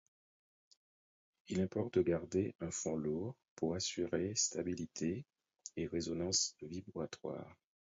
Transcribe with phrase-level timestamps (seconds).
[1.49, 5.27] Il importe de garder un fond lourd pour assurer stabilité
[5.75, 7.55] et résonance vibratoire.